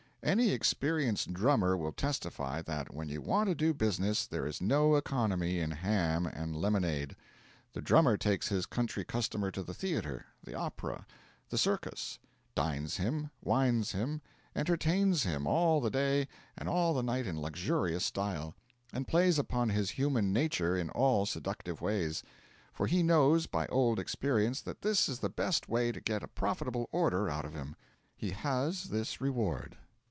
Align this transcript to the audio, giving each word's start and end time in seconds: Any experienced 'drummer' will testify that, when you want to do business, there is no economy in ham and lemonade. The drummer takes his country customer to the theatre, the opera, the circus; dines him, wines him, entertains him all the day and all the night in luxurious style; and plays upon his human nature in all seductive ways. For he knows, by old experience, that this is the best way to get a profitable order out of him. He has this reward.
Any 0.23 0.51
experienced 0.51 1.33
'drummer' 1.33 1.75
will 1.75 1.91
testify 1.93 2.61
that, 2.61 2.93
when 2.93 3.09
you 3.09 3.23
want 3.23 3.49
to 3.49 3.55
do 3.55 3.73
business, 3.73 4.27
there 4.27 4.45
is 4.45 4.61
no 4.61 4.95
economy 4.95 5.57
in 5.57 5.71
ham 5.71 6.27
and 6.27 6.55
lemonade. 6.55 7.15
The 7.73 7.81
drummer 7.81 8.17
takes 8.17 8.49
his 8.49 8.67
country 8.67 9.03
customer 9.03 9.49
to 9.49 9.63
the 9.63 9.73
theatre, 9.73 10.27
the 10.43 10.53
opera, 10.53 11.07
the 11.49 11.57
circus; 11.57 12.19
dines 12.53 12.97
him, 12.97 13.31
wines 13.43 13.93
him, 13.93 14.21
entertains 14.55 15.23
him 15.23 15.47
all 15.47 15.81
the 15.81 15.89
day 15.89 16.27
and 16.55 16.69
all 16.69 16.93
the 16.93 17.01
night 17.03 17.25
in 17.25 17.41
luxurious 17.41 18.05
style; 18.05 18.53
and 18.93 19.07
plays 19.07 19.39
upon 19.39 19.69
his 19.69 19.89
human 19.89 20.31
nature 20.31 20.77
in 20.77 20.91
all 20.91 21.25
seductive 21.25 21.81
ways. 21.81 22.21
For 22.73 22.85
he 22.85 23.01
knows, 23.01 23.47
by 23.47 23.65
old 23.67 23.97
experience, 23.97 24.61
that 24.61 24.83
this 24.83 25.09
is 25.09 25.17
the 25.17 25.29
best 25.29 25.67
way 25.67 25.91
to 25.91 25.99
get 25.99 26.21
a 26.21 26.27
profitable 26.27 26.87
order 26.91 27.27
out 27.27 27.43
of 27.43 27.55
him. 27.55 27.75
He 28.15 28.29
has 28.29 28.83
this 28.91 29.19
reward. 29.19 29.77